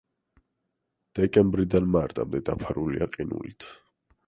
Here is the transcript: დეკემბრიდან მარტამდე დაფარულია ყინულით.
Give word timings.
დეკემბრიდან 1.19 1.87
მარტამდე 1.97 2.43
დაფარულია 2.51 3.11
ყინულით. 3.19 3.71